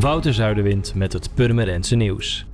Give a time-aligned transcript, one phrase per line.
[0.00, 2.46] Wouter Zuiderwind met het Purmerendse nieuws.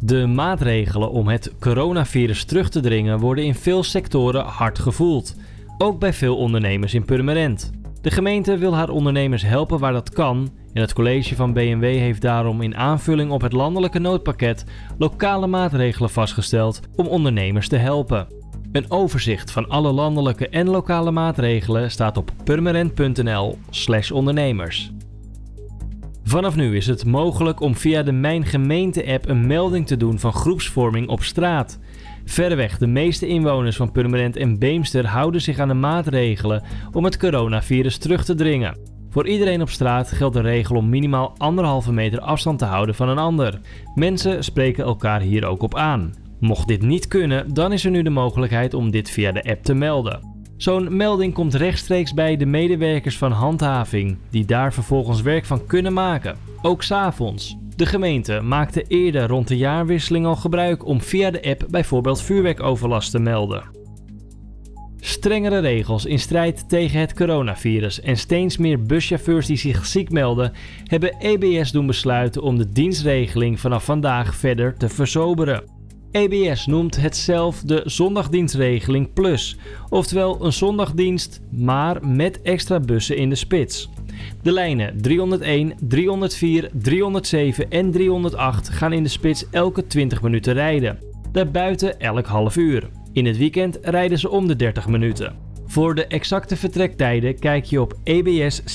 [0.00, 5.36] De maatregelen om het coronavirus terug te dringen worden in veel sectoren hard gevoeld.
[5.78, 7.70] Ook bij veel ondernemers in Purmerend.
[8.00, 12.20] De gemeente wil haar ondernemers helpen waar dat kan en het college van BMW heeft
[12.20, 14.64] daarom in aanvulling op het landelijke noodpakket
[14.98, 18.26] lokale maatregelen vastgesteld om ondernemers te helpen.
[18.72, 24.92] Een overzicht van alle landelijke en lokale maatregelen staat op purmerend.nl/ondernemers.
[26.30, 30.32] Vanaf nu is het mogelijk om via de Mijn Gemeente-app een melding te doen van
[30.32, 31.78] groepsvorming op straat.
[32.24, 36.62] Verreweg de meeste inwoners van Purmerend en Beemster houden zich aan de maatregelen
[36.92, 38.76] om het coronavirus terug te dringen.
[39.08, 43.08] Voor iedereen op straat geldt de regel om minimaal anderhalve meter afstand te houden van
[43.08, 43.60] een ander.
[43.94, 46.14] Mensen spreken elkaar hier ook op aan.
[46.40, 49.62] Mocht dit niet kunnen, dan is er nu de mogelijkheid om dit via de app
[49.62, 50.29] te melden.
[50.60, 55.92] Zo'n melding komt rechtstreeks bij de medewerkers van handhaving, die daar vervolgens werk van kunnen
[55.92, 57.56] maken, ook s'avonds.
[57.76, 63.10] De gemeente maakte eerder rond de jaarwisseling al gebruik om via de app bijvoorbeeld vuurwerkoverlast
[63.10, 63.62] te melden.
[64.96, 70.52] Strengere regels in strijd tegen het coronavirus en steeds meer buschauffeurs die zich ziek melden,
[70.84, 75.79] hebben EBS doen besluiten om de dienstregeling vanaf vandaag verder te versoberen.
[76.12, 79.56] EBS noemt het zelf de zondagdienstregeling plus,
[79.88, 83.88] oftewel een zondagdienst, maar met extra bussen in de spits.
[84.42, 90.98] De lijnen 301, 304, 307 en 308 gaan in de spits elke 20 minuten rijden.
[91.32, 92.88] Daarbuiten elk half uur.
[93.12, 95.36] In het weekend rijden ze om de 30 minuten.
[95.66, 98.68] Voor de exacte vertrektijden kijk je op ebs-ov.nl.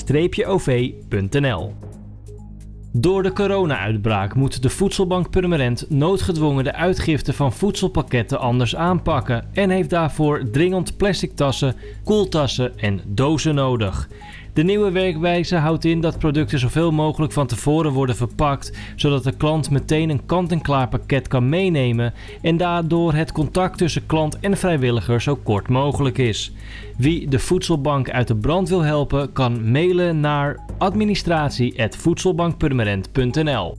[2.98, 9.70] Door de corona-uitbraak moet de Voedselbank Purmerend noodgedwongen de uitgifte van voedselpakketten anders aanpakken en
[9.70, 14.10] heeft daarvoor dringend plastic tassen, koeltassen en dozen nodig.
[14.56, 19.32] De nieuwe werkwijze houdt in dat producten zoveel mogelijk van tevoren worden verpakt, zodat de
[19.32, 25.22] klant meteen een kant-en-klaar pakket kan meenemen en daardoor het contact tussen klant en vrijwilliger
[25.22, 26.52] zo kort mogelijk is.
[26.98, 33.78] Wie de voedselbank uit de brand wil helpen, kan mailen naar administratie.voedselbankpurmerend.nl.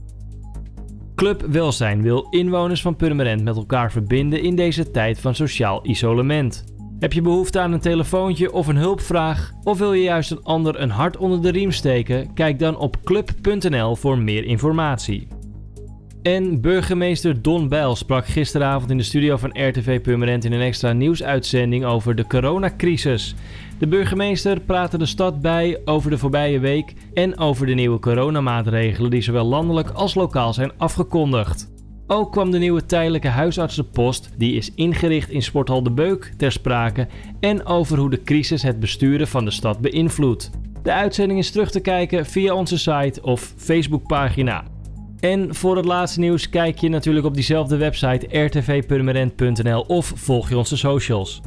[1.15, 6.76] Club Welzijn wil inwoners van Purmerend met elkaar verbinden in deze tijd van sociaal isolement.
[6.99, 9.51] Heb je behoefte aan een telefoontje of een hulpvraag?
[9.63, 12.33] Of wil je juist een ander een hart onder de riem steken?
[12.33, 15.27] Kijk dan op club.nl voor meer informatie.
[16.21, 20.93] En burgemeester Don Bijl sprak gisteravond in de studio van RTV Purmerend in een extra
[20.93, 23.35] nieuwsuitzending over de coronacrisis.
[23.79, 29.09] De burgemeester praatte de stad bij over de voorbije week en over de nieuwe coronamaatregelen
[29.09, 31.76] die zowel landelijk als lokaal zijn afgekondigd.
[32.09, 37.07] Ook kwam de nieuwe tijdelijke huisartsenpost, die is ingericht in Sporthal de Beuk, ter sprake
[37.39, 40.51] en over hoe de crisis het besturen van de stad beïnvloedt.
[40.83, 44.63] De uitzending is terug te kijken via onze site of Facebookpagina.
[45.19, 50.57] En voor het laatste nieuws kijk je natuurlijk op diezelfde website rtvpurmerend.nl of volg je
[50.57, 51.41] onze socials.